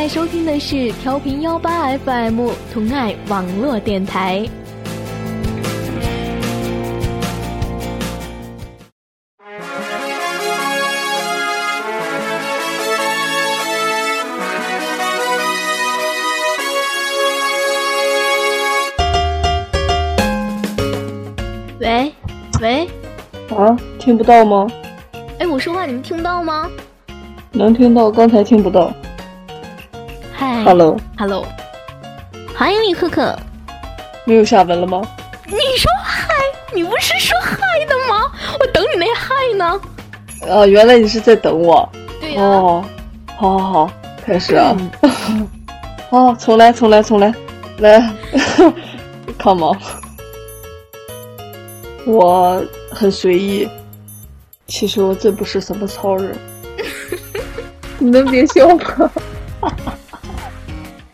[0.00, 4.48] 在收听的是调频幺八 FM 同爱网络电台。
[21.78, 22.14] 喂，
[22.62, 22.88] 喂，
[23.50, 24.66] 啊，听不到吗？
[25.38, 26.70] 哎，我说话你们听不到吗？
[27.52, 28.90] 能听到，刚才听不到。
[30.60, 31.46] 嗨，Hello，Hello，
[32.54, 33.34] 欢迎李可可。
[34.26, 35.00] 没有下文了吗？
[35.46, 36.28] 你说嗨，
[36.74, 37.56] 你不是说嗨
[37.88, 38.30] 的吗？
[38.60, 39.80] 我等你那嗨呢。
[40.52, 41.88] 啊，原来你是在等我。
[42.20, 42.42] 对呀。
[42.42, 42.84] 哦，
[43.38, 43.90] 好好好，
[44.22, 44.76] 开始啊。
[46.10, 47.34] 哦，重来，重来，重来，
[47.78, 48.12] 来，
[49.42, 49.78] Come on。
[52.04, 53.66] 我很随意，
[54.66, 56.36] 其实我真不是什么超人。
[57.98, 59.10] 你能别笑吗？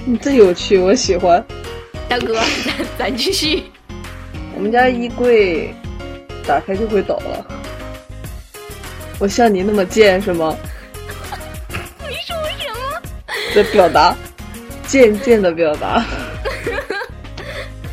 [0.09, 1.45] 你真有趣，我喜欢。
[2.09, 3.65] 大哥，咱咱继续。
[4.55, 5.75] 我们家衣柜
[6.47, 7.45] 打开就会倒了。
[9.19, 10.57] 我像你那么贱是吗？
[12.09, 13.03] 你说什么？
[13.53, 14.17] 在表达，
[14.87, 16.05] 贱贱的表达。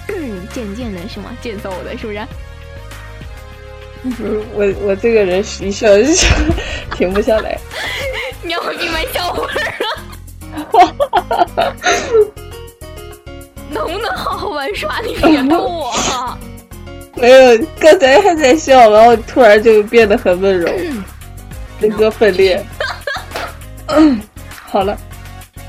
[0.09, 1.35] 嗯， 贱贱的是吗？
[1.41, 2.19] 贱揍的，是不是？
[4.03, 6.03] 不是我，我这个人一笑就
[6.95, 7.57] 停不下来。
[8.43, 8.61] 你要！
[13.69, 14.99] 能不能好好玩耍？
[15.01, 15.91] 你别逗我。
[17.15, 20.67] 没有，刚才还在笑，然后突然就变得很温柔，
[21.79, 22.65] 人格分裂。
[24.65, 24.97] 好了，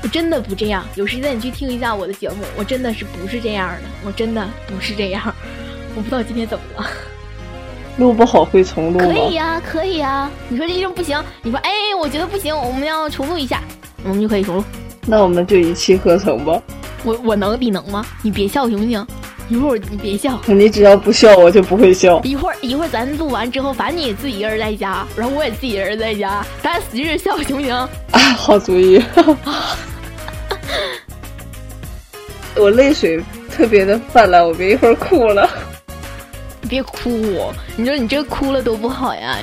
[0.01, 0.83] 我真的不这样。
[0.95, 5.21] 有时间你去听一下我的节目，我真的是不是这样的，我真的不是这样。
[5.95, 6.89] 我不知道今天怎么了。
[7.97, 9.05] 录不好会重录吗？
[9.05, 10.29] 可以呀，可以呀。
[10.49, 13.61] 你说这种不行，你说哎，我觉得不行，我们要重录一下，
[14.03, 14.63] 我们就可以重录。
[15.07, 16.59] 那我们就一气呵成吧。
[17.03, 18.03] 我我能，你能吗？
[18.23, 19.05] 你别笑行不行？
[19.47, 20.41] 一会儿你别笑。
[20.47, 22.19] 你只要不笑，我就不会笑。
[22.23, 27.71] 一会儿一会儿咱录完之后，反正你也自己一个人在家，然后我也自己一个人在家，咱使劲笑行不行？
[27.75, 27.87] 啊，
[28.35, 28.99] 好主意。
[32.57, 35.47] 我泪水特别的泛滥，我别一会儿哭了。
[36.67, 39.37] 别哭，你说你这哭了多不好呀！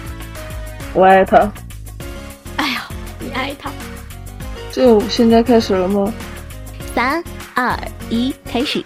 [0.94, 1.38] 我爱他。
[2.56, 2.88] 哎呀，
[3.20, 3.70] 你爱他。
[4.72, 6.10] 就现在开始了吗？
[6.94, 7.22] 三
[7.54, 7.78] 二
[8.08, 8.82] 一，开始。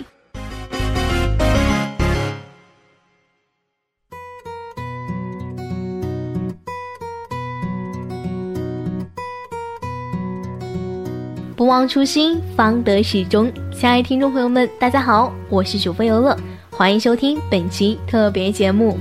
[11.55, 13.51] 不忘初心，方得始终。
[13.73, 16.37] 亲爱的听众朋友们，大家好，我是主播游乐。
[16.69, 18.99] 欢迎收听本期特别节目。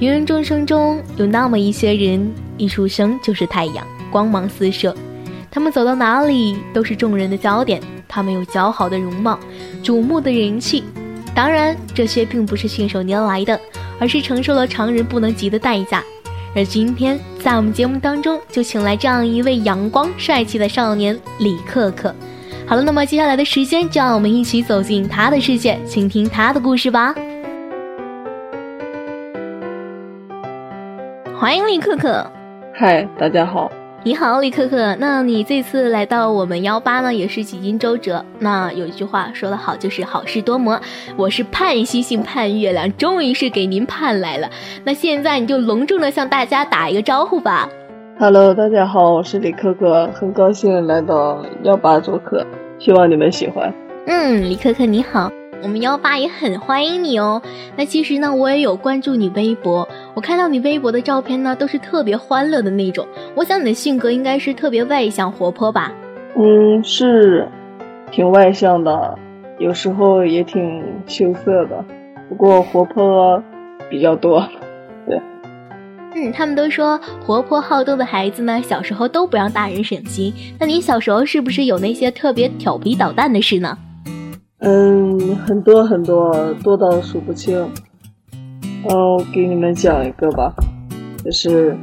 [0.00, 4.94] 芸芸众生中有那么一些人，一出生就是太阳，光芒四射。
[5.50, 7.80] 他们走到哪里都是众人的焦点。
[8.08, 9.38] 他们有姣好的容貌，
[9.82, 10.84] 瞩目的人气。
[11.34, 13.60] 当然，这些并不是信手拈来的，
[13.98, 16.02] 而是承受了常人不能及的代价。
[16.54, 22.14] 而今天，在我们节目当中，就请来这样一位阳光帅气的少年李克克。
[22.66, 27.14] 好了，那么接下来的时间，就让我们一起走进他的世界，倾听他的故事吧。
[31.38, 32.26] 欢迎李可可。
[32.72, 33.70] 嗨，大家好。
[34.06, 34.94] 你好，李可可。
[35.00, 38.24] 那你这次来到我们幺八呢，也是几经周折。
[38.38, 40.80] 那有一句话说得好，就是好事多磨。
[41.16, 44.48] 我是盼星星盼月亮，终于是给您盼来了。
[44.84, 47.68] 那现在你就隆重的向大家打一个招呼吧。
[48.16, 52.46] Hello，大家好，我是李可可，很高兴来到幺八做客，
[52.78, 53.74] 希望你们喜欢。
[54.06, 55.28] 嗯，李可可你好，
[55.62, 57.42] 我们幺八也很欢迎你哦。
[57.76, 63.06] 那其实呢，我也有关注你微博，我看到你微博的照片呢，都是特别欢乐的那种。
[63.34, 65.92] 我想你的性格应该是特别外向活泼吧？
[66.36, 67.48] 嗯，是，
[68.10, 69.18] 挺外向的，
[69.58, 71.84] 有时候也挺羞涩的，
[72.28, 73.42] 不过活泼
[73.88, 74.46] 比较多。
[75.08, 75.20] 对。
[76.14, 80.32] 嗯，他们都说活泼好动的孩子呢，小时候都不让大人省心。
[80.58, 83.76] 那你小时候是不是有那些特别调皮捣蛋的事呢？
[84.68, 87.56] 嗯，很多很多，多到数不清。
[88.32, 90.52] 嗯，我给你们讲一个吧，
[91.24, 91.76] 就是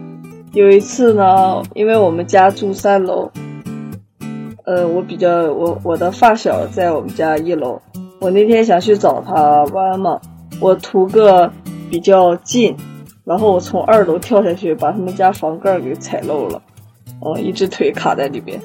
[0.52, 3.32] 有一次呢，因为我们家住三楼，
[4.66, 7.82] 呃，我比较我我的发小在我们家一楼，
[8.20, 10.20] 我那天想去找他玩嘛，
[10.60, 11.50] 我图个
[11.90, 12.76] 比较近。
[13.24, 16.62] 然后我从二楼跳下去，把他们家房盖给踩漏了，
[17.22, 18.60] 嗯，一只腿卡在里边。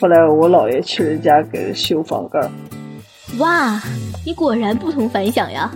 [0.00, 2.40] 后来我姥爷去人家给修房盖。
[3.38, 3.80] 哇，
[4.24, 5.70] 你果然不同凡响呀！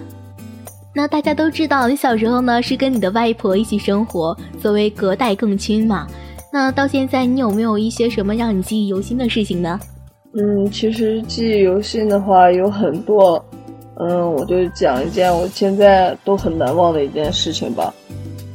[0.95, 6.06] 那大家都知道，你小时候呢是跟你的外婆一起生活，作为隔代更亲嘛。
[6.53, 9.81] 那到现在，你有没有一些什么让你记忆犹新的事情呢？
[10.35, 13.45] 嗯，其实记忆犹新的话有很多，
[13.97, 17.93] 嗯，我就讲一件我现在都很难忘的一件事情吧，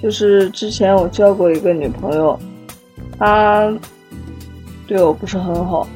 [0.02, 2.40] 就是之前我交过一个女朋友，
[3.18, 3.74] 她
[4.88, 5.88] 对我不是很好，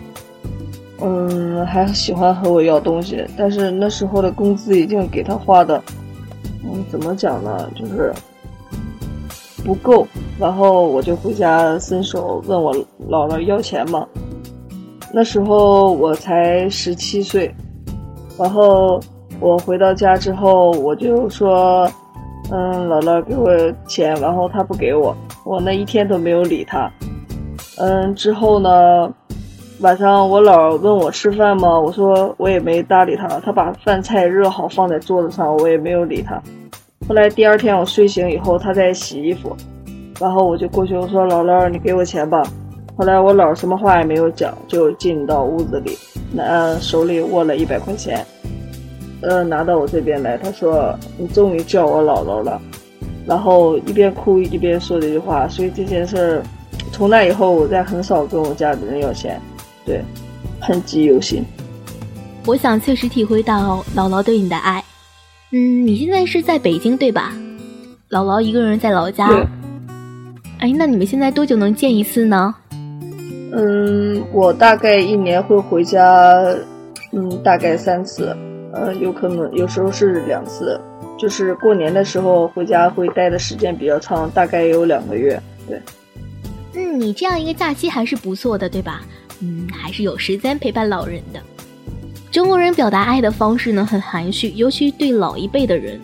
[1.00, 5.81] 嗯，还喜欢和我要东西，但是那时候的工资已经给他花的，
[6.63, 8.13] 嗯，怎么讲呢，就是
[9.66, 10.07] 不够，
[10.40, 12.74] 然后我就回家伸手问我
[13.10, 14.07] 姥姥要钱嘛。
[15.12, 17.54] 那时候我才十七岁，
[18.38, 19.00] 然后
[19.39, 21.88] 我回到家之后，我就说
[22.50, 23.50] ：“嗯，姥姥给我
[23.88, 25.16] 钱。”然后他不给我，
[25.46, 26.92] 我那一天都没有理他。
[27.78, 29.13] 嗯，之后呢，
[29.80, 31.78] 晚上我姥问我吃饭吗？
[31.78, 33.28] 我说我也没搭理他。
[33.42, 36.42] 他把饭菜热好放在桌子上，我也没有理他。
[37.08, 39.54] 后来第二天我睡醒以后，他在洗衣服，
[40.22, 42.42] 然后我就过去我说：“姥姥，你给我钱吧。”
[42.96, 45.98] 后来我姥什么话也没有讲，就进到屋子里，
[46.31, 48.25] 拿手里握了一百块钱，
[49.22, 50.38] 呃，拿到我这边来。
[50.38, 52.62] 他说：“你终于叫我姥姥了。”
[53.28, 55.46] 然后一边哭一边说这句话。
[55.48, 56.44] 所以这件事儿，
[56.92, 59.42] 从那以后我再很少跟我家里人要钱，
[59.86, 60.04] 对，
[60.60, 61.44] 很记忆犹新。
[62.46, 64.84] 我想确实体会到姥姥对你的爱。
[65.52, 67.34] 嗯，你现在是在北京对吧？
[68.10, 69.28] 姥姥一个人在老家。
[70.60, 72.56] 哎，那你们现在多久能见一次呢？
[73.52, 76.02] 嗯，我大概一年会回家，
[77.12, 78.36] 嗯，大概三次，
[78.74, 80.80] 呃，有可能有时候是两次，
[81.20, 85.40] 就是过年的时候回家会待的时间比较长，大概有两个月。
[85.68, 85.82] 对，
[86.74, 89.02] 嗯，你这样一个假期还是不错的，对吧？
[89.44, 91.42] 嗯，还是有时间陪伴老人的。
[92.31, 96.00] 中国人表达爱的方式呢很含蓄，尤其对老一辈的人，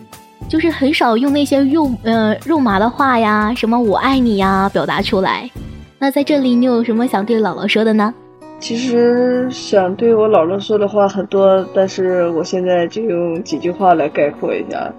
[0.46, 5.50] 就是很少用那些肉呃肉麻的话呀，什么我爱你呀表达出来。
[5.98, 8.12] 那在这里，你有什么想对姥姥说的呢？
[8.58, 14.92] 其实想对我姥姥说的话很多，但是我现在就用几句话来概括一下。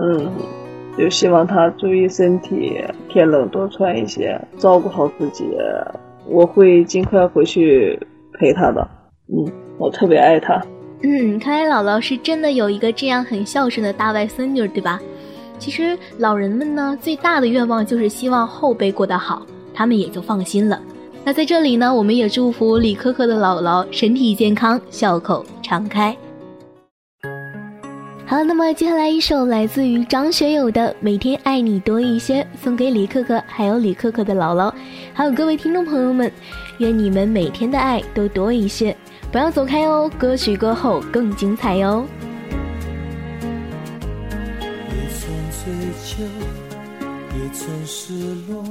[0.00, 0.30] 嗯，
[0.96, 5.44] 就希望她注意身体，天冷多穿一些，照顾好自己。
[6.28, 7.98] 我会尽快回去
[8.38, 8.86] 陪她的。
[9.28, 10.60] 嗯，我特别爱她。
[11.02, 15.00] 嗯，看来姥姥是真的有一个这样很孝顺的大外孙女，对吧？
[15.58, 19.46] 其实老人们呢，最大的愿望就是希望后辈过得好。
[19.72, 20.80] 他们也就放心了。
[21.22, 26.16] 那在这里呢，我们也祝福李可可的姥姥身体健康，笑口常开。
[28.28, 34.74] 好，那么接下来一首来自于张学友的《每天爱你多一些》，送给李可可，还有李可可的姥姥，
[35.14, 36.30] 还有各位听众朋友们，
[36.78, 38.96] 愿你们每天的爱都多一些，
[39.30, 42.04] 不要走开哦，歌曲过后更精彩哟。
[44.60, 45.72] 也曾追
[46.04, 46.24] 求，
[47.38, 48.12] 也曾失
[48.48, 48.64] 落。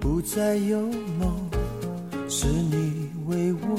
[0.00, 0.80] 不再有
[1.20, 1.48] 梦，
[2.28, 3.78] 是你为我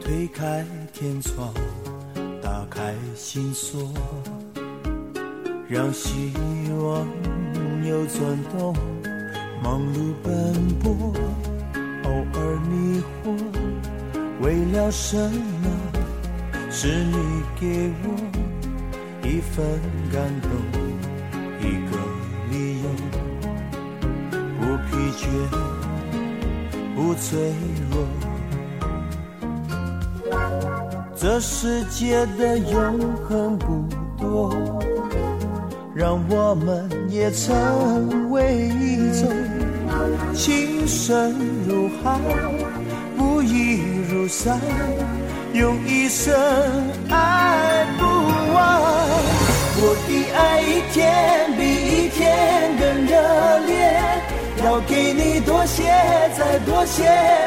[0.00, 1.52] 推开天窗，
[2.52, 3.90] 打开心锁，
[5.66, 6.34] 让希
[6.82, 7.08] 望
[7.82, 8.20] 有转
[8.52, 8.76] 动，
[9.62, 10.52] 忙碌奔
[10.82, 11.14] 波，
[12.04, 13.32] 偶尔迷惑，
[14.42, 15.66] 为了什么？
[16.70, 17.16] 是你
[17.58, 18.06] 给我
[19.26, 19.64] 一份
[20.12, 20.50] 感动，
[21.58, 21.96] 一个
[22.50, 22.84] 理由。
[24.60, 25.24] 不疲倦，
[26.94, 27.54] 不脆
[27.90, 27.94] 弱。
[31.22, 32.98] 这世界的永
[33.28, 33.84] 恒不
[34.18, 34.52] 多，
[35.94, 39.30] 让我们也成为一种。
[40.34, 42.18] 情深如海，
[43.16, 43.78] 不移
[44.10, 44.58] 如山，
[45.52, 46.34] 用一生
[47.08, 48.04] 爱不
[48.52, 48.82] 完。
[49.78, 52.18] 我的爱一天比一天
[52.80, 53.12] 更热
[53.68, 53.70] 烈。
[54.64, 55.84] 要给你多些，
[56.36, 57.04] 再多些，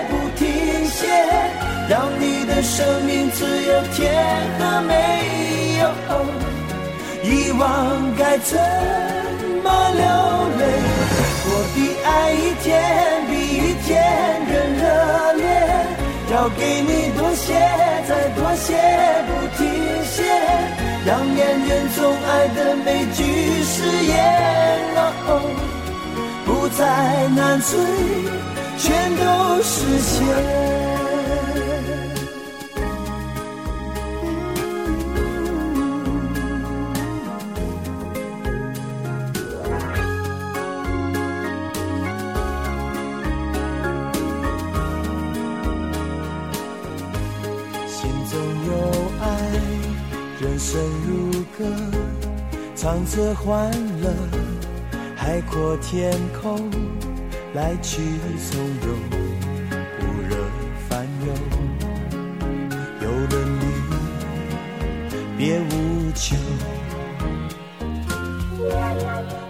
[0.10, 1.08] 不停歇，
[1.88, 4.12] 让你的生命只有甜
[4.58, 5.84] 和没有
[7.24, 8.58] 遗忘，该怎
[9.64, 10.04] 么流
[10.58, 10.62] 泪？
[11.48, 12.66] 我的爱一天
[13.30, 13.94] 比一天
[14.50, 14.84] 更热
[15.34, 15.44] 烈，
[16.34, 17.54] 要给你多些，
[18.08, 18.68] 再多些，
[19.28, 19.64] 不停
[20.06, 20.24] 歇，
[21.06, 23.20] 让恋人总爱的每句
[23.64, 23.76] 誓
[24.06, 24.14] 言。
[25.28, 25.30] 哦
[26.46, 27.72] 不再难追，
[28.78, 29.24] 全都
[29.64, 30.85] 实现。
[50.56, 51.66] 人生如歌，
[52.78, 53.70] 唱着欢
[54.02, 54.10] 乐。
[55.14, 56.72] 海阔天空，
[57.54, 58.02] 来去
[58.40, 58.96] 从容，
[60.00, 60.38] 不惹
[60.88, 61.34] 烦忧。
[63.02, 63.64] 有了你，
[65.38, 66.38] 别无求。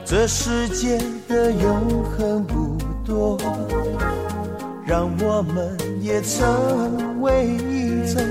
[0.04, 0.98] 这世界
[1.28, 3.38] 的永恒不多，
[4.84, 8.24] 让我们也成为一种。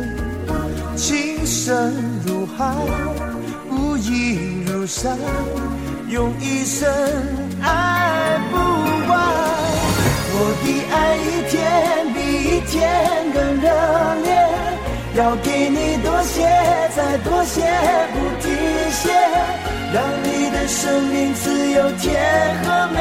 [0.96, 1.92] 情深
[2.64, 2.74] 爱，
[3.68, 4.08] 不移
[4.66, 5.18] 如山，
[6.08, 6.88] 用一生
[7.62, 8.56] 爱不
[9.10, 9.12] 完。
[10.36, 10.94] 我的爱
[11.26, 11.54] 一天
[12.14, 12.16] 比
[12.48, 12.72] 一天
[13.34, 13.66] 更热
[14.24, 14.28] 烈，
[15.14, 16.34] 要给你多些，
[16.96, 17.60] 再多些，
[18.14, 18.46] 不停
[18.90, 19.02] 歇，
[19.92, 20.80] 让你的生
[21.12, 22.02] 命只有甜
[22.64, 22.98] 和美。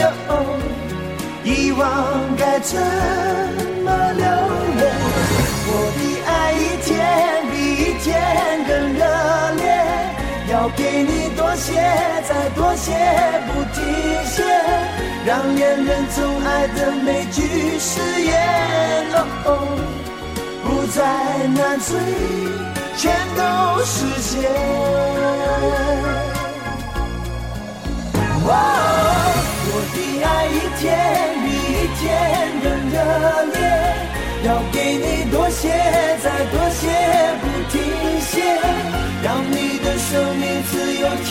[0.00, 0.04] 有
[1.44, 1.84] 遗忘
[2.38, 2.80] 该怎
[7.80, 8.06] 一天
[8.68, 9.00] 更热
[9.56, 9.64] 烈，
[10.52, 11.72] 要给你多些，
[12.28, 12.92] 再多些，
[13.46, 13.82] 不停
[14.26, 14.44] 歇，
[15.24, 17.40] 让恋人总爱的每句
[17.78, 18.30] 誓言，
[19.46, 19.48] 哦，
[20.62, 20.98] 不再
[21.56, 21.88] 难追，
[22.98, 23.40] 全都
[23.82, 24.30] 实现。
[29.72, 30.80] 我的爱一天
[31.42, 32.04] 比一天
[32.62, 32.94] 更热
[33.54, 33.58] 烈，
[34.42, 35.68] 要给你多些，
[36.22, 36.88] 再多些，
[37.42, 37.76] 不停
[38.20, 38.40] 歇，
[39.22, 41.30] 让你的生命只有甜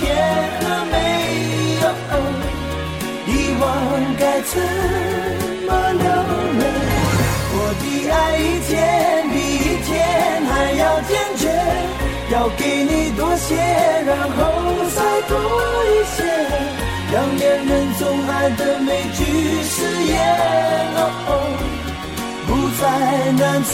[0.62, 0.94] 和美。
[3.25, 3.63] 遗忘
[4.18, 4.54] 该怎
[5.66, 6.06] 么留
[6.60, 6.62] 恋？
[7.51, 8.70] 我的爱一天
[9.30, 9.89] 比一天
[10.46, 11.44] 还要坚决，
[12.32, 13.56] 要给你多些，
[14.06, 14.39] 然后
[14.96, 14.98] 再
[15.28, 15.32] 多
[15.86, 16.18] 一些。
[17.12, 19.20] 让恋人总爱的每句
[19.63, 20.13] 誓言，
[22.50, 23.72] 不再难追，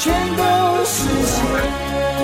[0.00, 0.42] 全都
[0.84, 2.19] 实现。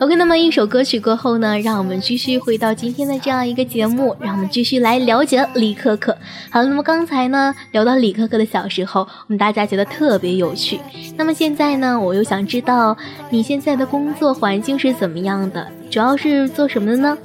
[0.00, 6.16] OK，那么一首歌曲过后呢，让我们继续回到今天的这样一个节目，让我们继续来了解李可可。
[6.50, 10.80] 好了，那么刚才呢聊到李可可的小时候，我们大家觉得特别有趣。
[11.16, 12.96] 那么现在呢，我又想知道
[13.28, 17.18] 你现在的工作环境是怎么样的，主要是做什么的呢？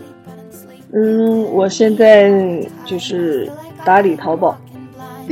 [0.94, 3.50] 嗯，我现在就是
[3.86, 4.58] 打理淘宝。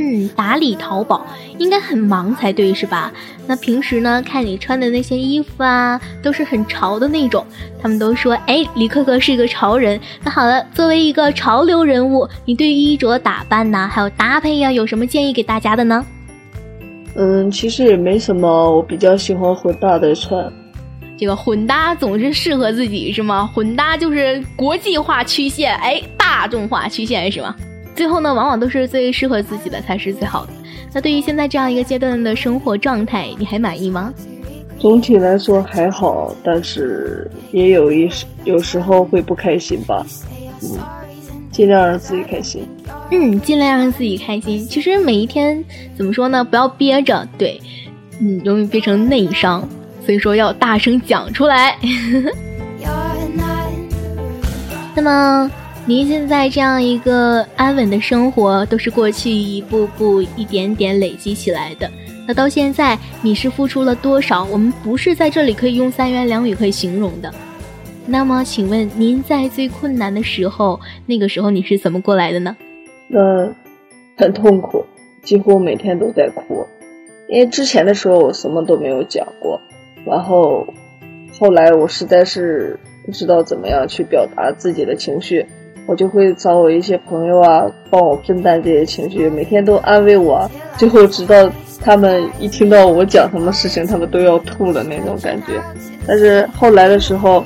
[0.00, 1.26] 嗯，打理淘宝
[1.58, 3.12] 应该很忙才对，是吧？
[3.48, 7.44] 那平时呢，看你穿的那些衣服啊，都是很潮的那种。
[7.82, 10.00] 他们都说，哎，李可可是一个潮人。
[10.22, 16.06] 那好了，作为一个潮流人物，你对衣着打扮呐，还有搭配呀，有什么建议给大家的呢？
[17.16, 20.50] 嗯，其实也没什么，我比较喜欢混搭的穿。
[21.18, 23.44] 这个混搭总是适合自己是吗？
[23.52, 27.56] 混搭就是国际化曲线，哎，大众化曲线是吗？
[27.98, 30.52] 最后呢，往往都是最适合自己的才是最好的。
[30.92, 34.14] 那对于现在这样一个阶段的生活状态，你还满意吗？
[34.78, 40.06] 总体来说还好，但是也有一时有时候会不开心吧。
[40.62, 40.78] 嗯，
[41.50, 42.64] 尽量让自己开心。
[43.10, 44.64] 嗯，尽量让自己开心。
[44.68, 45.64] 其实每一天
[45.96, 46.44] 怎么说呢？
[46.44, 47.60] 不要憋着，对，
[48.20, 49.68] 嗯，容易变成内伤。
[50.06, 51.76] 所以说要大声讲出来。
[54.94, 55.50] 那么。
[55.88, 61.90] 您现在这样一个安稳的生活，都是过去一步步、一点点累积起来的。
[62.26, 64.44] 那到现在，你是付出了多少？
[64.52, 67.32] 我们不是在这里可以用三言两语可以形容的。
[68.04, 72.54] 那么，请问您在最困难的时候，那个时候你是怎么过来的呢？
[73.08, 73.54] 嗯，
[74.14, 74.84] 很痛苦，
[75.22, 76.66] 几乎每天都在哭。
[77.30, 79.58] 因为之前的时候我什么都没有讲过，
[80.04, 80.66] 然后
[81.40, 85.46] 后来我实在是不知道怎么样去表达自己的情绪。
[85.88, 90.48] 我就会找我一些朋友啊，帮我分担这些情绪，每天都安慰我。
[90.76, 95.54] 最后直到他们一听到我讲什么事情，他们都要吐了那种感觉。
[96.06, 97.42] 但是后来的时候，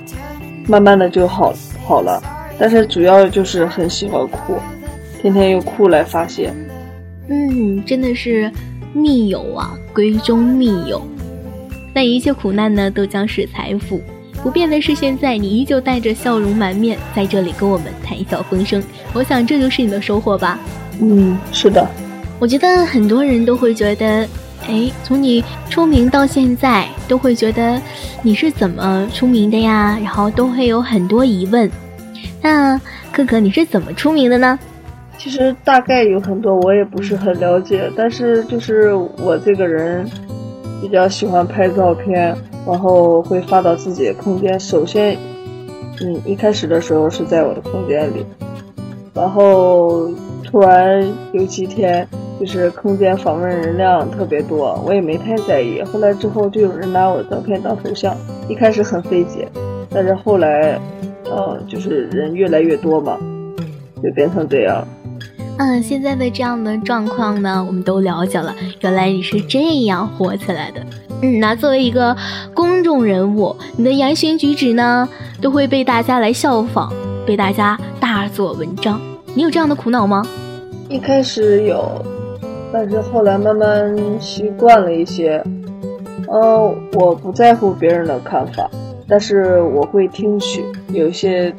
[0.66, 2.20] 慢慢的就好好了。
[2.58, 4.56] 但是主要就是很喜欢哭，
[5.20, 6.52] 天天用哭来发泄。
[7.28, 8.50] 嗯，真的是
[8.92, 11.00] 密友啊，闺中密友。
[11.94, 14.00] 那一切苦难呢，都将是财富。
[14.42, 18.82] 不变的是，现在你依旧带着笑容满面，在这里跟我们谈笑风生。
[19.12, 20.58] 我想这就是你的收获吧。
[21.00, 21.86] 嗯，是的。
[22.40, 24.26] 我觉得很多人都会觉得，
[24.66, 27.80] 哎，从你出名到现在，都会觉得
[28.20, 29.96] 你是怎么出名的呀？
[30.02, 31.70] 然后都会有很多疑问。
[32.42, 32.76] 那
[33.12, 34.58] 可可，你是怎么出名的呢？
[35.16, 40.04] 其实大概有很多我也不是很了解，但是就是我这个人
[40.80, 44.58] 比较喜欢拍照片，然后会发到自己的空间。
[44.58, 45.16] 首先，
[46.00, 48.24] 嗯，一开始的时候是在我的空间里，
[49.14, 50.08] 然后
[50.44, 52.06] 突然有几天
[52.40, 55.82] 就是空间访问人量特别多，我也没太在意。
[55.82, 58.16] 后来之后就有人拿我的照片当头像，
[58.48, 59.48] 一开始很费解，
[59.90, 60.80] 但是后来，
[61.24, 63.18] 呃，就是人越来越多嘛，
[64.02, 64.86] 就变成这样。
[65.58, 68.54] 嗯，现在的这样的状况呢，我们都了解了。
[68.80, 70.80] 原来你是这样火起来的。
[71.22, 72.16] 嗯，那作为一个
[72.52, 75.08] 公众人物，你的言行举止呢，
[75.40, 76.92] 都会被大家来效仿，
[77.24, 79.00] 被大家大做文章。
[79.34, 80.26] 你有这样的苦恼吗？
[80.88, 82.04] 一开始有，
[82.72, 85.42] 但是后来慢慢习惯了一些。
[86.28, 88.68] 嗯，我不在乎别人的看法，
[89.06, 91.54] 但是我会听取有些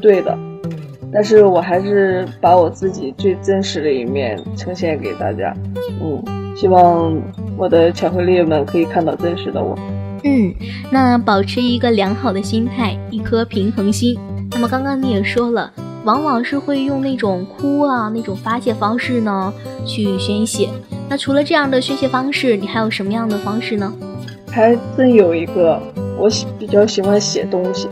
[0.00, 0.38] 对的。
[1.10, 5.52] 但是我还是把我自己最真实的一面呈现给大家，
[6.02, 6.22] 嗯，
[6.54, 7.18] 希望
[7.58, 9.76] 我的巧克力们可以看到真实的我。
[10.22, 10.54] 嗯，
[10.90, 14.16] 那保持一个良好的心态，一颗平衡心。
[14.52, 15.72] 那么刚刚你也说了，
[16.04, 19.52] 往往是会用那种哭啊那种发泄方式呢
[19.84, 20.68] 去宣泄。
[21.08, 23.92] 那除了这样的宣泄方式，你还有什么样的方式呢？
[24.50, 25.80] 还真有一个，
[26.16, 27.88] 我喜比较喜欢写东西。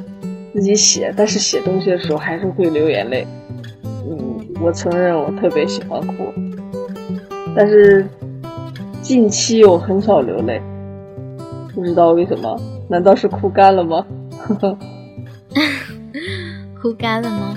[0.53, 3.27] 自己写，但是写东西的时候还是会流眼泪。
[3.85, 6.33] 嗯，我承认我特别喜欢哭，
[7.55, 8.09] 但是
[9.07, 10.61] 近期我很少流泪，
[11.73, 12.61] 不知道为什么？
[12.89, 14.05] 难道是哭干了吗？
[16.83, 17.57] 哭干了吗？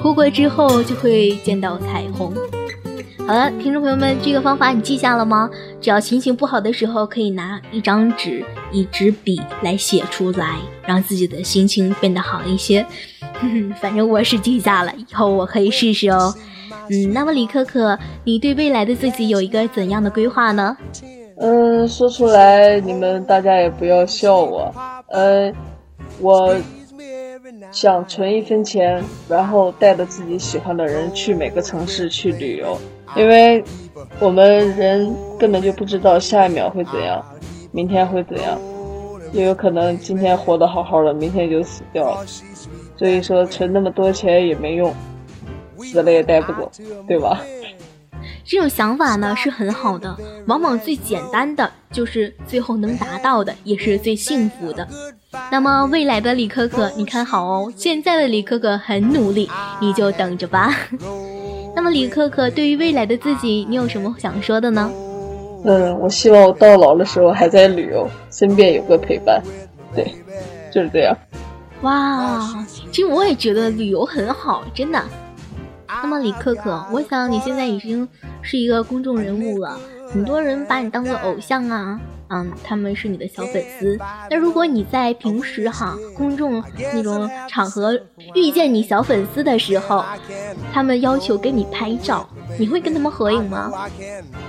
[0.00, 2.32] 哭过之后就会见到彩虹。
[3.26, 5.50] 好了，听众朋友们，这个方法你记下了吗？
[5.80, 12.86] 只要心情不好的时候，可以拿一张纸、一支笔来写出来，让自己的心情变得好一些。
[13.82, 16.32] 反正我是记下了，以后我可以试试哦。
[16.90, 20.76] 嗯，那么李可可，你对未来的自己有一个怎样的规划呢？
[21.36, 24.74] 嗯，说出来你们大家也不要笑我。
[25.08, 25.54] 嗯，
[26.20, 26.54] 我。
[27.70, 32.78] 想存一分钱，然后带着自己喜欢的人去每个城市去旅游，
[33.16, 33.62] 因为
[34.20, 37.24] 我们人根本就不知道下一秒会怎样，
[37.72, 38.58] 明天会怎样，
[39.32, 42.24] 也有可能今天活得好好的，明天就死掉了。
[42.96, 44.92] 所以说存那么多钱也没用，
[45.82, 46.70] 死了也带不走，
[47.06, 47.40] 对吧？
[48.46, 54.86] 这种想法呢是很好的，往往最简单的就是最后能达到的，也是最幸福的。
[55.50, 60.74] 那么未来的李可可，你看好哦，现在的李可可很努力，你就等着吧。
[61.74, 64.90] 那么李可可对于未来的自己，你有什么想说的呢？
[65.64, 69.42] 嗯，我希望我到老的时候还在旅游，身边有个陪伴。
[69.94, 70.14] 对，
[70.72, 71.16] 就是这样。
[71.82, 75.02] 哇，其实我也觉得旅游很好，真的。
[76.02, 78.08] 那么李可可，我想你现在已经
[78.42, 79.78] 是一个公众人物了，
[80.10, 83.98] 很多人把你当做偶像啊，嗯，他们是你的小粉丝。
[84.30, 87.98] 那如果你在平时哈公众那种场合
[88.34, 90.04] 遇见你小粉丝的时候，
[90.72, 92.28] 他们要求跟你拍照，
[92.58, 93.72] 你会跟他们合影吗？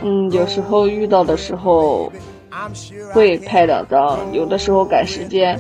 [0.02, 2.12] 嗯，有时候遇到的时候
[3.14, 5.60] 会拍两张，有的时候赶时间，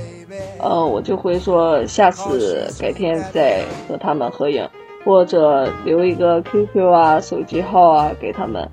[0.59, 4.67] 呃，我就会说下次改天再和他们合影。
[5.05, 8.67] 或者留一个 QQ 啊、手机号啊给他们。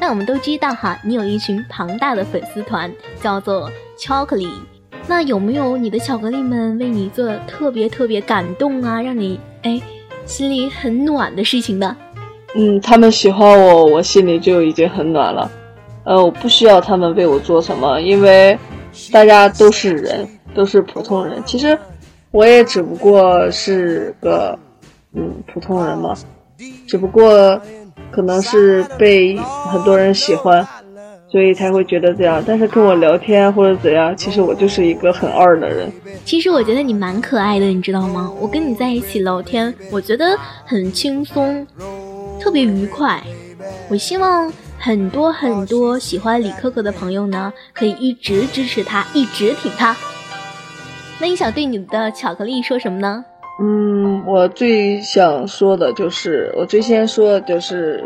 [0.00, 4.48] 那我们都知道哈，你有一群庞大的粉丝团，叫做巧克力。
[5.06, 9.80] 那有没有你的巧克力们为你做特别特别感动啊，让你哎
[10.26, 11.96] 心里很暖的事情呢？
[12.54, 15.50] 嗯，他们喜欢我，我心里就已经很暖了。
[16.04, 18.58] 呃，我不需要他们为我做什么，因为
[19.12, 21.40] 大家都是人，都是普通人。
[21.46, 21.78] 其实
[22.30, 24.58] 我也只不过是个。
[25.14, 26.14] 嗯，普通人嘛，
[26.86, 27.60] 只不过
[28.10, 30.66] 可能是被很多人喜欢，
[31.28, 32.42] 所以才会觉得这样。
[32.46, 35.90] 但是跟我聊天或者怎样，其实我就是一个很二的人。
[36.24, 38.32] 其实我觉得你蛮可爱的，你知道吗？
[38.40, 41.66] 我跟你在一起聊天，我觉得很轻松，
[42.40, 43.22] 特别愉快。
[43.88, 49.96] 我希望很多很多喜欢李可可的朋友呢，可以一直支持他，一直挺他。
[51.20, 53.24] 那你想对你的巧克力说什么呢？
[53.60, 58.02] 嗯，我最想说的就是，我最先说的就是，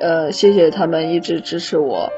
[0.00, 2.08] 呃，谢谢他们一直支持我，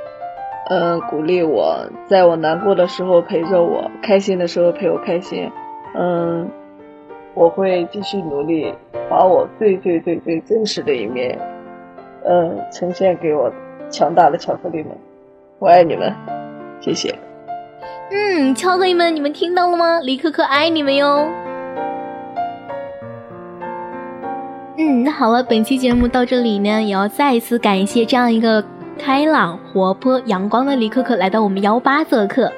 [0.69, 5.51] 嗯，鼓励我，在我难过的时候陪着我，开心的时候陪我开心，
[5.95, 6.51] 嗯，
[7.33, 8.75] 我会继续努力，
[9.09, 11.39] 把我最最最最真实的一面，
[12.27, 13.51] 嗯，呈现给我
[13.89, 14.89] 强大的巧克力们。
[15.59, 16.13] 我爱你们，
[16.81, 17.15] 谢谢。
[18.11, 20.01] 嗯，巧克力们，你们听到了吗？
[20.01, 21.27] 李可可爱你们哟。
[24.77, 28.65] 嗯，那好了，本期节目到这里呢，也要再一次感谢这样一个
[28.99, 32.53] 开朗、活泼、阳光的李可可来到我们幺八做客。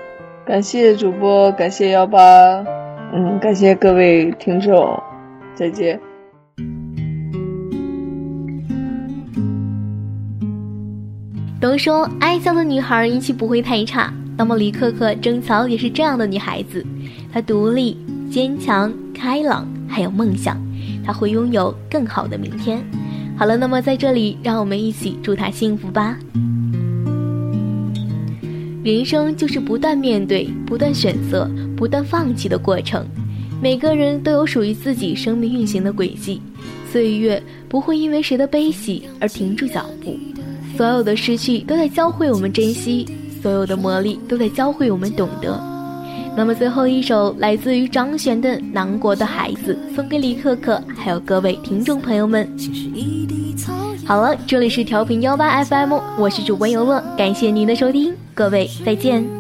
[0.47, 2.19] 感谢主播，感谢幺八，
[3.13, 4.99] 嗯，感谢各位听众，
[5.55, 6.01] 再见。
[11.61, 16.83] 都说爱笑的女孩运气不会太差，那么李可可正巧也是这样的女孩子，
[17.31, 17.99] 她独立、
[18.31, 20.66] 坚强、开朗，还有梦想。
[21.05, 22.85] 他会拥有更好的明天。
[23.39, 26.17] 好了，那么在这里，让我们一起祝他幸福吧。
[28.83, 33.05] 人生就是不断面对、不断选择、不断放弃的过程。
[33.61, 36.41] 每个人都有属于自己生命运行的轨迹，
[36.93, 40.17] 岁月不会因为谁的悲喜而停住脚步。
[40.77, 43.07] 所有的失去都在教会我们珍惜，
[43.43, 45.76] 所有的磨砺都在教会我们懂得。
[46.37, 52.47] 那么最后一首来自于张悬的《南国的孩子》，送给李可可，还有各位听众朋友们。
[54.05, 59.36] 好了，这里是调频幺八 FM，我是主播游乐，感谢您的收听，各位再见。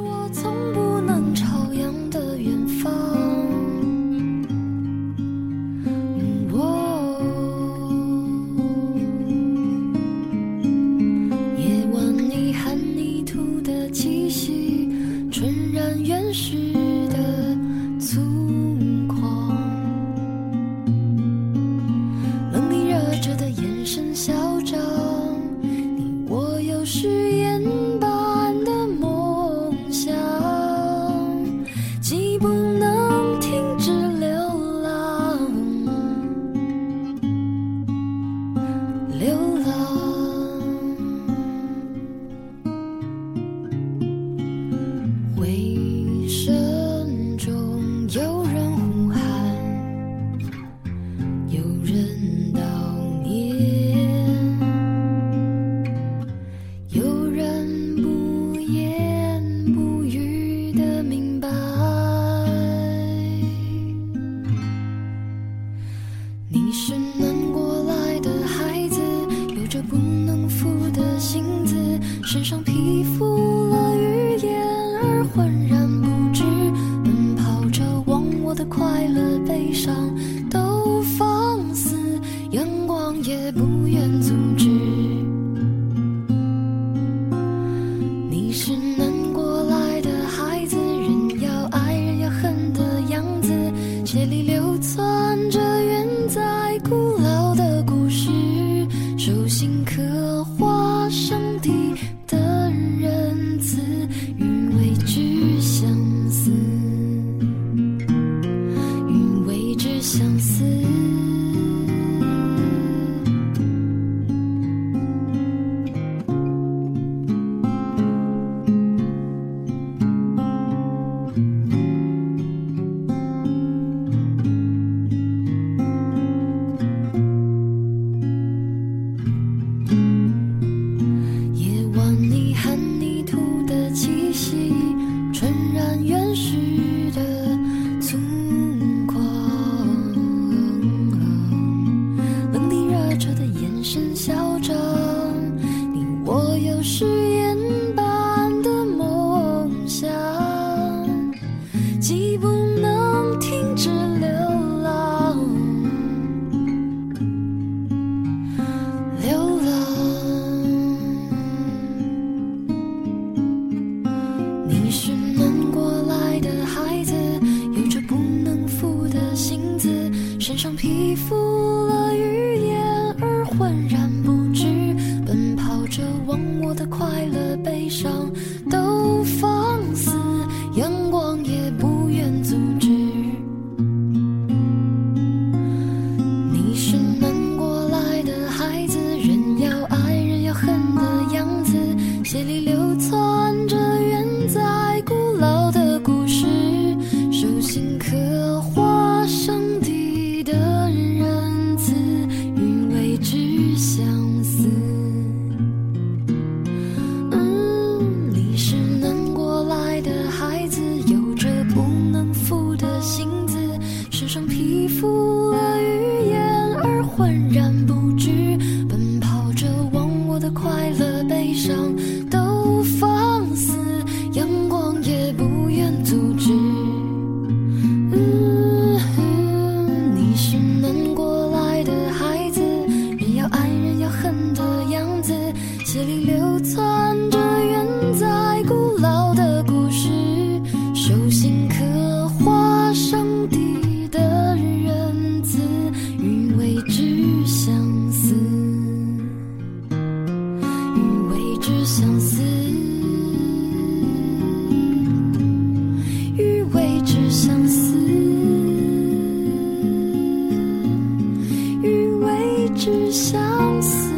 [262.86, 264.12] 是相思，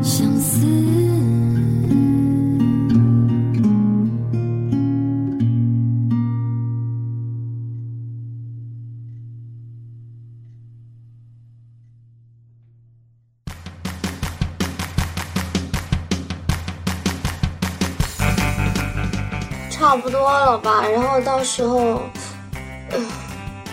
[0.00, 0.64] 相思。
[19.68, 22.02] 差不多了吧，然后到时候，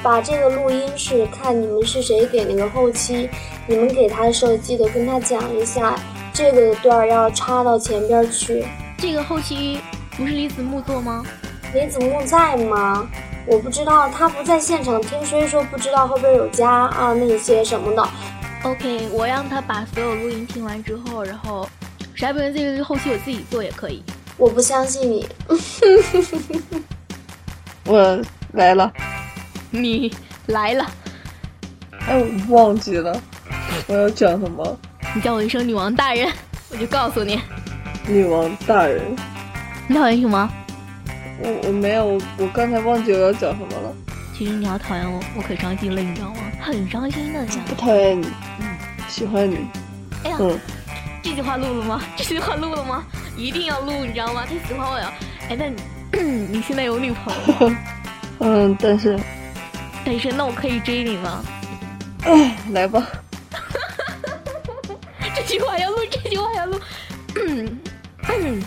[0.08, 3.30] 把这个录音室看你们是谁给那个后期，
[3.68, 6.00] 你们给他的时候记得跟他讲一下，
[6.32, 8.66] 这个段儿要插到前边去。
[8.98, 9.82] 这个后期
[10.16, 11.26] 不是李子木做吗？
[11.74, 13.06] 李子木在吗？
[13.46, 18.10] 我不知道，他不在现场听，所以说不知道后边有加啊那些什么的。
[18.64, 21.68] OK，我让他把所有录音听完之后，然后
[22.14, 24.02] 实在不行这个后期我自己做也可以。
[24.38, 25.28] 我不相信你，
[27.86, 28.22] 我
[28.54, 28.90] 来了，
[29.82, 30.14] 你
[30.48, 30.86] 来了，
[32.08, 33.20] 哎，我忘记了
[33.88, 34.78] 我要讲什么。
[35.16, 36.32] 你叫我一声女王大人，
[36.70, 37.40] 我就告诉你，
[38.08, 39.02] 女王大人，
[39.88, 40.50] 你讨厌什么？
[41.42, 43.94] 我我没有，我刚才忘记我要讲什么了。
[44.38, 46.36] 其实你要讨厌我，我可伤心了，你知道吗？
[46.62, 47.78] 很伤心的，你知道不吗？
[47.80, 48.28] 讨厌你，
[48.60, 49.58] 嗯，喜欢你。
[50.24, 50.60] 哎呀，嗯，
[51.24, 52.02] 这句话录了吗？
[52.18, 53.04] 这句话录了吗？
[53.36, 54.44] 一定要录，你知道吗？
[54.48, 55.12] 他喜欢我呀。
[55.50, 55.78] 哎，那你
[56.52, 57.78] 你现在有女朋友吗？
[58.40, 59.18] 嗯，但是，
[60.10, 61.44] 但是那我可以追你吗？
[62.24, 63.06] 哎，来吧。
[65.36, 66.80] 这句话要录，这句话要录。
[67.36, 67.80] 嗯
[68.30, 68.64] 嗯，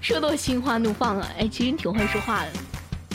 [0.00, 1.28] 说到心花怒放了。
[1.38, 2.48] 哎，其实你挺会说话的。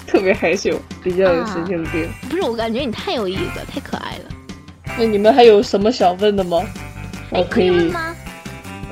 [0.06, 2.08] 特别害羞，比较有神经病。
[2.30, 4.26] 不是，我感觉你太有意思了，太可爱了。
[4.96, 6.64] 那你们还有什么想问的吗？
[7.32, 8.16] 哎，我可以，以问吗？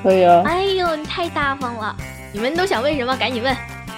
[0.01, 0.41] 可以啊。
[0.47, 1.95] 哎呦，你太大方了！
[2.33, 3.15] 你们都想问什么？
[3.17, 3.55] 赶紧问，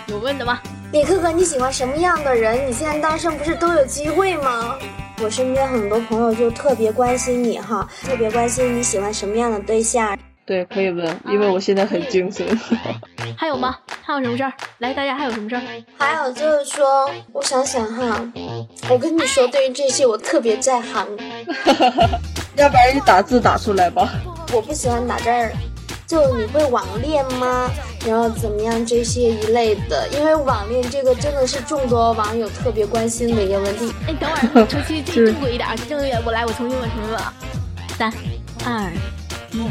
[0.08, 0.60] 有问的吗？
[0.96, 2.70] 李可可，你喜欢什么样的人？
[2.70, 4.78] 你现在单身不是都有机会吗？
[5.22, 10.18] 我身边很多朋友就特别关心你哈，特别关心你喜欢什么样的对象。
[10.46, 12.48] 对，可以问，因为我现在很精神。
[13.36, 13.76] 还有吗？
[14.06, 14.54] 还有什么事儿？
[14.78, 15.62] 来，大家还有什么事儿？
[15.98, 18.32] 还有就是说，我想想哈，
[18.90, 21.06] 我跟你说，对于这些我特别在行，
[22.56, 24.10] 要不然你打字打出来吧。
[24.54, 25.52] 我不喜欢打字儿。
[26.08, 27.70] 就你会网恋吗？
[28.06, 33.92] 然后怎么样这些一类的，因为网恋这个真的是众多网友特别关心的一个问题。
[34.08, 36.22] 哎，等会儿，重新正正规一点儿，正规一点。
[36.24, 37.34] 我来，我重新问，重新问啊。
[37.98, 38.14] 三、
[38.66, 38.92] 二、
[39.52, 39.66] 一。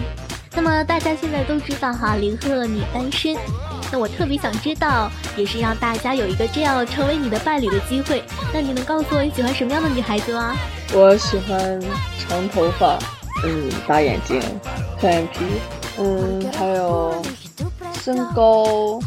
[0.57, 3.37] 那么大家现在都知道哈，林鹤你单身。
[3.93, 8.25] 那我特别想知道，也是让大家有一个这样成为你的伴侣的机会。
[8.53, 10.57] 那你能告诉我你喜欢什么样的女孩子吗？
[10.93, 11.81] 我喜欢
[12.19, 12.99] 长头发，
[13.45, 14.41] 嗯，大眼睛，
[15.01, 15.45] 单眼皮，
[15.99, 17.15] 嗯，还有
[18.03, 18.99] 身高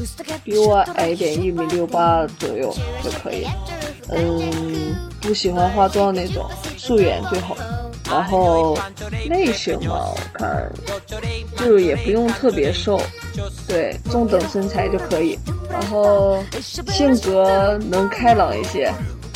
[0.43, 2.73] 比我矮一点，一米六八左右
[3.03, 3.45] 就可以。
[4.09, 6.45] 嗯，不喜欢化妆那种，
[6.77, 7.55] 素颜最好。
[8.09, 8.77] 然后
[9.27, 10.71] 类型嘛，我看
[11.57, 13.01] 就也不用特别瘦，
[13.67, 15.37] 对，中等身材就可以。
[15.69, 18.89] 然后性格能开朗一些，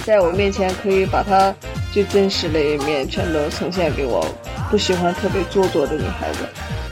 [0.06, 1.54] 在我面前可以把她
[1.92, 4.26] 最真实的一面全都呈现给我。
[4.70, 6.40] 不喜欢特别做作的女孩子，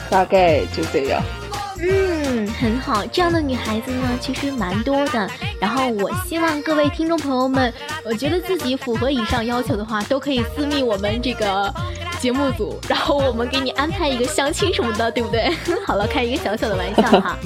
[0.10, 1.22] 大概就这样。
[1.82, 5.30] 嗯，很好，这样的女孩子呢，其实蛮多的。
[5.62, 11.74] 然后我希望各位听众朋友们，我觉得自己符合以上要求的话，都可以私密我们这个
[12.20, 15.50] 节目组，然后我们给你安排一个相亲什么的，对不对？
[15.88, 17.38] 好了，开一个小小的玩笑哈。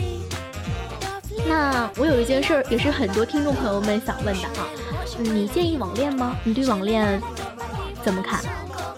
[1.47, 4.65] 那我有一件事儿，也是很多听众朋友们想问的啊，
[5.19, 6.36] 你介意网恋吗？
[6.43, 7.21] 你对网恋
[8.04, 8.39] 怎么看？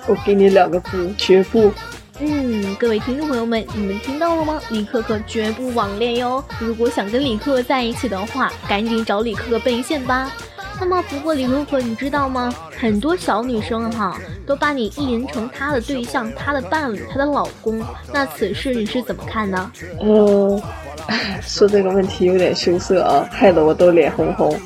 [0.08, 1.74] 我给你两个字：绝不。
[2.20, 4.62] 嗯，各位听众朋友们，你们听到了吗？
[4.70, 6.42] 李可可绝不网恋哟！
[6.60, 10.32] 如果想跟李可可在一起的话，赶紧找李可可奔现吧。
[10.80, 12.54] 那么，不过李可可，你知道吗？
[12.80, 17.84] 很多小女生哈，都把你意淫成她的对象、她的伴侣、她的老公。
[18.14, 19.72] 那此事你是怎么看呢？
[20.02, 20.62] 嗯，
[21.42, 24.58] 说这个问题有点羞涩啊，害得我都脸红红。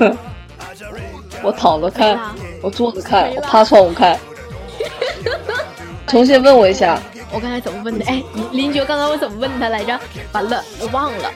[1.42, 2.18] 我躺着看，
[2.60, 4.18] 我坐着看，我趴窗户看。
[6.06, 7.00] 重新问我一下，
[7.32, 8.04] 我刚才怎么问的？
[8.06, 9.98] 哎，林觉刚刚我怎么问他来着？
[10.32, 11.30] 完了，我忘了。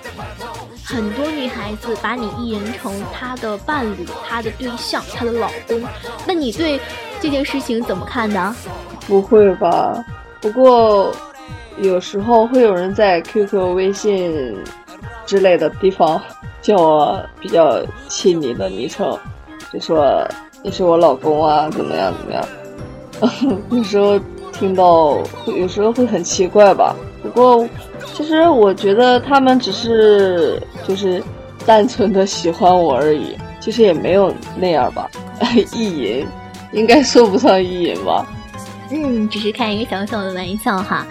[0.84, 5.80] 很多女孩子把你意淫成她的伴侣、她的对象、她的老公，
[6.26, 6.80] 那你对
[7.20, 8.54] 这件事情怎么看呢？
[9.06, 10.04] 不会吧？
[10.40, 11.12] 不过
[11.78, 14.56] 有时候会有人在 QQ、微信
[15.26, 16.20] 之类的地方
[16.62, 19.18] 叫我比较亲昵的昵称，
[19.72, 20.26] 就说
[20.62, 22.48] 你是我老公啊，怎么样怎么样。
[23.70, 24.18] 有时候
[24.58, 26.96] 听到，会有时候会很奇怪吧。
[27.22, 27.68] 不过
[28.14, 31.22] 其实我觉得他们只是就是
[31.64, 35.08] 单纯的喜欢我而已，其实也没有那样吧。
[35.72, 36.26] 意淫
[36.72, 38.26] 应该说不上意淫吧。
[38.90, 41.06] 嗯，只是开一个小小的玩笑哈。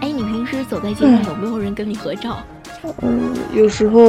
[0.00, 2.38] 哎，你平时走在街上有没有人跟你合照？
[3.00, 4.00] 嗯，有时候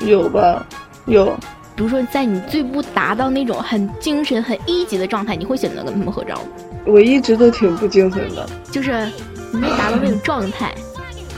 [0.00, 0.64] 有吧，
[1.06, 1.26] 有。
[1.74, 6.42] 比如说，在你最不达到那种很精神、很一级的状态，你会选择跟他们合照吗？
[6.86, 9.10] 我一直都挺不精神的，就是
[9.52, 10.74] 你没达到那种状态，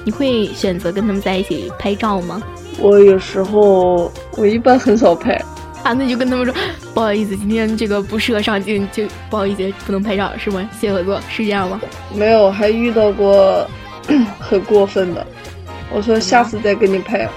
[0.04, 2.42] 你会选择跟他们在一起拍照吗？
[2.78, 5.40] 我有时候我一般很少拍。
[5.84, 6.52] 啊，那就跟他们说，
[6.92, 10.68] 不好意思，今天这个不适合上镜，就不好意思，不能拍照，是吗？
[10.78, 11.80] 谢谢合作，是这样吗？
[12.12, 13.64] 没有，还遇到过
[14.40, 15.24] 很过分的。
[15.90, 17.28] 我说下次再跟你拍，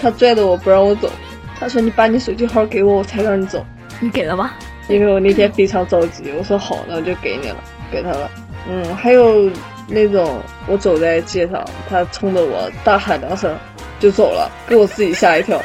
[0.00, 1.10] 他拽着我不让我走。
[1.58, 3.64] 他说你把你手机号给我，我才让你走。
[4.00, 4.52] 你给了吗？
[4.88, 7.56] 因为我那天非常着急，我说好，那我就给你了，
[7.92, 8.30] 给他了。
[8.68, 9.50] 嗯，还有
[9.86, 13.56] 那种我走在街上，他冲着我大喊两声
[14.00, 15.60] 就走了，给我自己吓一跳。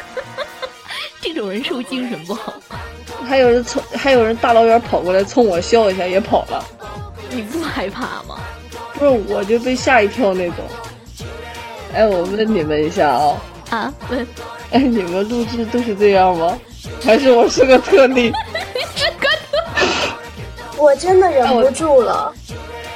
[1.22, 2.54] 这种人是不是精神不好？
[3.26, 6.64] 还有人冲，还有人大老远跑过来冲我笑一下也跑了。
[7.30, 8.38] 你不害怕吗？
[8.94, 10.58] 不是，我就被吓一跳那种。
[11.94, 14.28] 哎，我问你们一下啊，啊，问，
[14.72, 16.58] 哎，你们录制都是这样吗？
[17.02, 18.32] 还是我是个特例？
[20.84, 22.34] 我真的忍不住了。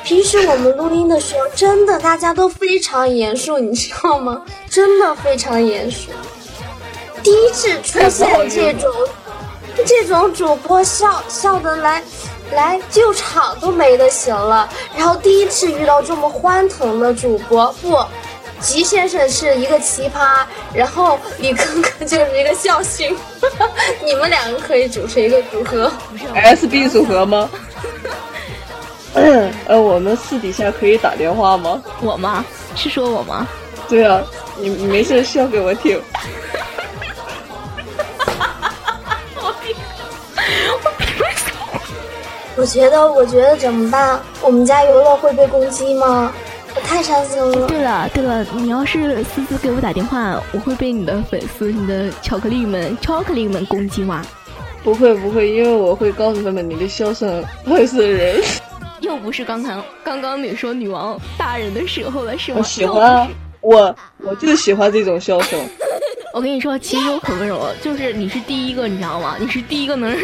[0.04, 4.41] 平时我们录音的时候，真的大家都非常严肃，你知道吗？
[4.69, 6.12] 真的非常严肃。
[7.23, 8.91] 第一次出现这种
[9.86, 12.04] 这种主播笑笑的来
[12.52, 17.97] 来救场都没得行了，然后第一次遇到这么欢腾的主播，不，
[18.62, 23.15] 吉先生是一个奇葩，然后李哥哥就是一个笑星，
[24.06, 25.91] 你们两个可以组成一个组合。
[26.34, 27.50] SB 组合吗？
[29.67, 31.81] 呃，我们私底下可以打电话吗？
[32.01, 32.45] 我吗？
[32.75, 33.47] 是说我吗？
[33.89, 34.21] 对啊，
[34.57, 35.99] 你你没事笑给我听。
[42.55, 44.19] 我觉得，我觉得怎么办？
[44.41, 46.31] 我们家游乐会被攻击吗？
[46.75, 47.67] 我太伤心了。
[47.67, 54.23] 对了对了，你要是私自给我打电话，我会被你的粉丝、你的巧克力们、巧克力们攻击吗？
[54.83, 58.41] 不会不会，因为我会告诉他们你的笑声会死人。
[59.01, 62.57] 又不是刚才 刚刚你说女王大人的时候了，是吗？
[62.59, 63.27] 我喜欢啊，
[63.61, 65.59] 我我就喜欢这种笑声。
[66.33, 69.35] 我跟你说，其实我可温柔了，就是你是第一个，你知道吗？
[69.39, 70.15] 你是第一个能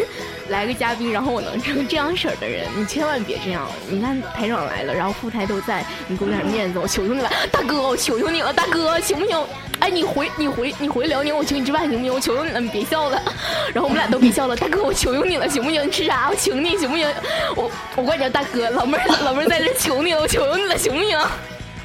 [0.49, 3.67] 来个嘉宾，然后我能成这样式儿的人， 你千万别这样。
[3.89, 9.37] 你看台长来了，然后副台都在，你给我点面子，我求求你了，大哥，我求求你了，大哥，行不行？
[9.79, 12.13] 哎，你回你回你回辽宁，我请你吃饭行不行？
[12.13, 13.21] 我求求你了，你别笑了。
[13.73, 15.85] 然后我们俩都别笑了，大哥，我求求你了，行不行？
[15.87, 16.29] 你吃啥？
[16.29, 17.07] 我请你，行不行？
[17.55, 21.17] 我我管你叫大哥，老妹儿老妹儿在这求你了，我求求你了，行不行？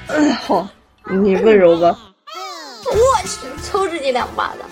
[0.09, 0.69] 嗯，好，
[1.05, 1.97] 你温柔吧。
[2.91, 4.69] 我去，抽自己两巴掌。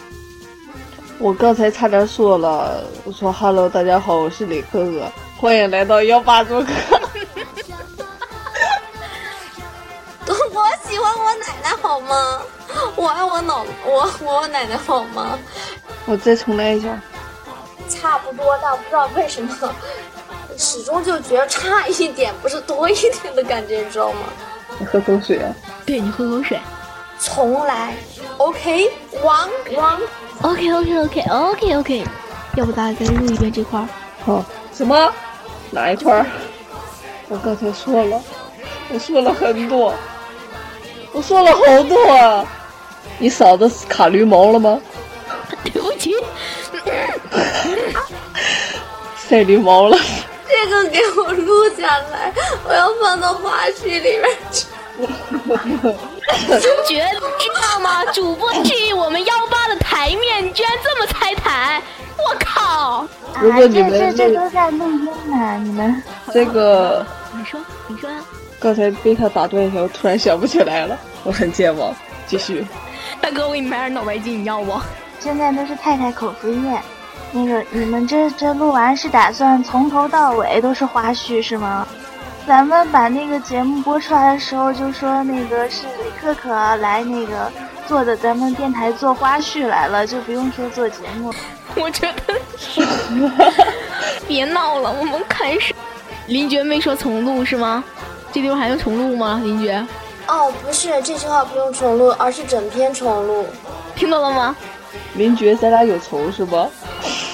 [1.18, 6.68] 我刚才差点说了，我说 “hello，大家好，我是李可可，欢迎来到幺八做客。
[10.52, 12.42] 我喜欢我奶奶好吗？
[12.96, 15.38] 我爱我老，我我我奶奶好吗？”
[16.05, 17.00] 我再重来一下。
[17.88, 19.57] 差不多，但我不知道为什么，
[20.59, 24.18] 始终就觉得差一点不是多一点的感觉，你知道吗？
[24.79, 25.50] 你喝口水啊。
[25.87, 26.60] 对你喝口水。
[27.19, 27.94] 重来
[28.37, 28.90] ，OK，
[29.23, 29.98] 王王
[30.42, 32.04] ，OK OK OK OK OK，
[32.56, 33.88] 要不咱俩再录一遍这块儿？
[34.24, 35.12] 好，什么？
[35.70, 36.26] 哪一块儿？
[37.28, 38.22] 我刚才说了，
[38.92, 39.92] 我说了很多，
[41.12, 42.44] 我说了好多啊！
[43.18, 44.80] 你嫂子卡驴毛了吗？
[45.64, 46.14] 对不起，
[49.28, 49.98] 晒驴毛了。
[50.48, 52.32] 这个给我录下来，
[52.64, 54.66] 我要放到花絮里面去。
[56.61, 57.05] 主角
[57.38, 58.05] 知道吗？
[58.13, 61.83] 主播质疑我们幺八的台面，你居然这么拆台！
[62.17, 63.07] 我靠！
[63.40, 67.05] 如果你们这这都在录音呢，你们这个，
[67.37, 68.17] 你说你说呀？
[68.59, 71.94] 刚才被他打断一下，我突然想不起来了，我很健忘。
[72.27, 72.67] 继续，
[73.21, 74.81] 大哥，我给你买点脑白金，你要不？
[75.21, 76.81] 现在都是太太口服液。
[77.33, 81.87] 那个你们这这录完是打算从头到尾都是花絮是吗？
[82.47, 87.51] 咱们把那个节目播出来的时候就说那个是李可可来那个
[87.88, 91.35] 做的，咱们电台做花絮来了，就不用说做节目。
[91.77, 92.87] 我觉得是，
[94.29, 95.75] 别闹了，我们开始。
[96.29, 97.83] 林觉没说重录是吗？
[98.33, 99.40] 这地方还用重录吗？
[99.42, 99.85] 林觉？
[100.29, 103.47] 哦，不是，这句话不用重录，而是整篇重录。
[103.94, 104.57] 听懂了吗？
[105.15, 106.69] 林觉，咱俩有仇是不？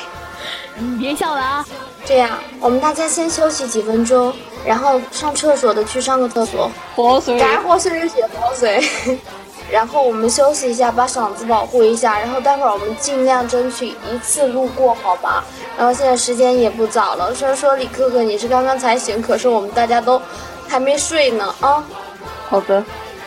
[0.77, 1.65] 你别笑了啊！
[2.05, 2.30] 这样，
[2.61, 4.32] 我们大家先休息几分钟，
[4.64, 6.70] 然后上厕所的去上个厕所。
[6.96, 8.82] 活水，该喝水就去喝水。
[9.70, 12.18] 然后我们休息一下，把嗓子保护一下。
[12.18, 15.42] 然后待会儿我们尽量争取一次路过，好吧？
[15.78, 20.20] 然后现在时间也不早了，虽然说李哥哥你是刚刚才醒，可是我们大家都
[20.68, 21.82] 还没睡呢啊。
[22.48, 22.84] 好的。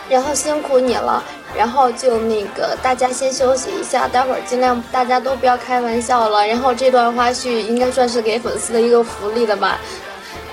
[0.08, 1.24] 然后辛苦你了，
[1.58, 6.46] 然后就那个大家先休息一下，待会儿尽量大家都不要开玩笑了。
[6.46, 9.80] 然后这段花絮应该算是给粉丝的一个福利了吧，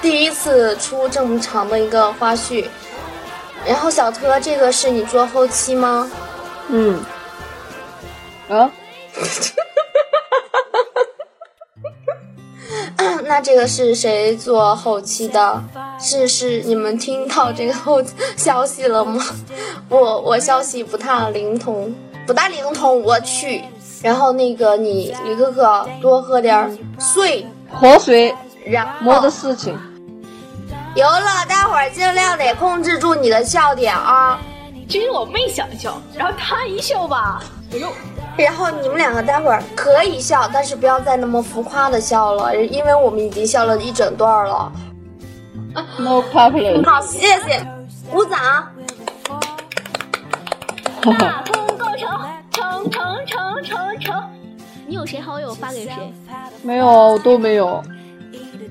[0.01, 2.67] 第一次出这么长的一个花絮。
[3.65, 6.11] 然后小特，这个是你做后期吗？
[6.69, 7.01] 嗯。
[8.49, 8.71] 啊？
[13.27, 15.63] 那这个是谁做后期的？
[16.01, 18.03] 是是你们听到这个后
[18.37, 19.25] 消息了吗？
[19.89, 21.95] 我我消息不太灵通，
[22.27, 23.03] 不大灵通。
[23.03, 23.63] 我去。
[24.03, 28.35] 然后那个你李哥哥多喝点水，喝水。
[28.65, 29.79] 然没的事情。
[30.95, 34.41] 有了，待会儿尽量得控制住你的笑点啊！
[34.89, 37.43] 其实我没想笑，然后他一笑吧！
[38.37, 44.73] 然后你们两个待会儿可以笑，但是不要再那么浮夸的笑了，因为我们已经笑了一整段了。
[45.99, 46.85] No problem。
[46.85, 47.67] 好，谢谢，
[48.11, 48.39] 鼓掌。
[51.19, 52.09] 大功告成，
[52.51, 54.23] 成成成成成！
[54.87, 55.93] 你有谁好友发给谁？
[56.63, 57.83] 没有，我都没有。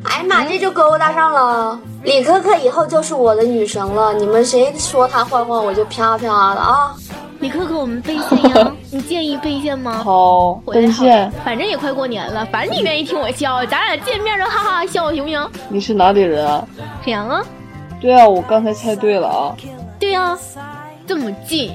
[0.04, 1.80] 哎呀妈，这就勾搭上了！
[2.04, 6.96] 李可可以后就是我的女神了，你们谁说她坏话，我就啪啪的啊！
[7.40, 8.72] 李可可，我们奔现呀？
[8.94, 10.02] 你介意奔现吗？
[10.04, 11.32] 好，奔现。
[11.46, 15.50] 反正也快过年了，反正你愿意听我笑，咱俩见面就哈哈笑，行不行？
[15.70, 16.68] 你是哪里人啊？
[17.04, 17.42] 沈阳啊。
[18.02, 19.56] 对啊，我刚才猜对了啊。
[19.98, 20.38] 对啊，
[21.08, 21.74] 这么近，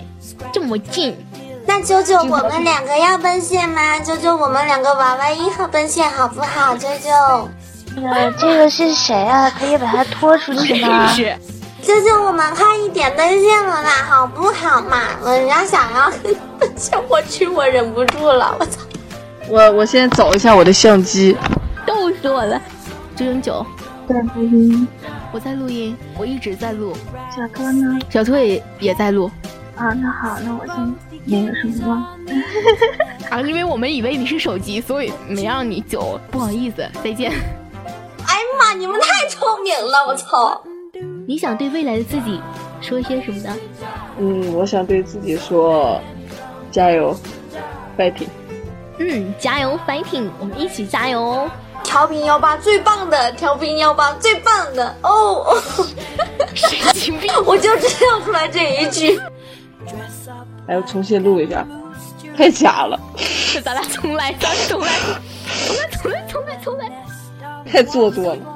[0.52, 1.16] 这么近。
[1.64, 3.98] 那九九，我们两个要奔现吗？
[4.00, 6.76] 九九，我们两个娃娃一号奔现好不好？
[6.76, 7.48] 九九。
[8.12, 9.48] 呃，这个是谁啊？
[9.58, 11.10] 可以把他拖出去吗？
[11.86, 15.02] 舅舅，我们快一点奔现了啦，好不好嘛？
[15.24, 16.10] 人家想要
[16.74, 18.80] 叫 我去，我忍不住了，我操！
[19.48, 21.36] 我我先找一下我的相机，
[21.86, 22.60] 逗死我了。
[23.14, 23.66] 九九九，
[24.08, 24.88] 在录音，
[25.30, 26.92] 我在录音，我一直在录。
[27.30, 27.96] 小哥呢？
[28.10, 29.30] 小兔也也在录。
[29.76, 32.16] 啊，那好，那我先那个什么了。
[33.30, 37.30] 啊，因为我们以为你是手机，所以没让你走，不好意思，再见。
[38.26, 40.60] 哎呀妈，你们太聪明了，我操！
[41.26, 42.40] 你想对未来的自己
[42.80, 43.56] 说些什么呢？
[44.18, 46.00] 嗯，我想对自己说，
[46.70, 47.16] 加油
[47.98, 48.28] ，fighting！
[48.98, 50.28] 嗯，加油，fighting！
[50.38, 51.50] 我们一起加油哦！
[51.82, 55.60] 调频幺八最棒的，调频幺八最棒的哦！
[56.54, 57.28] 神经病！
[57.44, 59.20] 我就知道出来这一句。
[60.66, 61.66] 还要重新录一下，
[62.36, 62.98] 太假了。
[63.64, 64.92] 咱俩重来，咱俩重来，
[65.66, 66.92] 重来，重来，重来，重来。
[67.70, 68.55] 太做作了。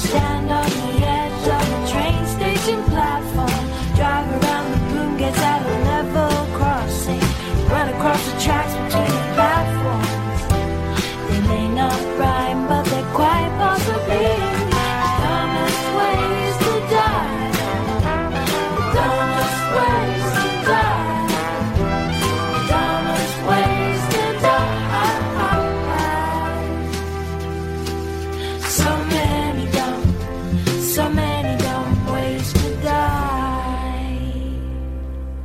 [0.00, 3.64] Stand on the edge of the train station platform.
[3.94, 7.20] Drive around the boom gets at a level crossing.
[7.68, 8.79] Run across the tracks.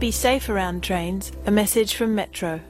[0.06, 1.32] Be safe around trains.
[1.48, 2.62] A message from Metro.